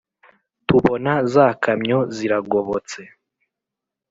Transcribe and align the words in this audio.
tubona 0.67 1.11
za 1.33 1.47
kamyo 1.63 1.99
ziragobotse 2.15 2.99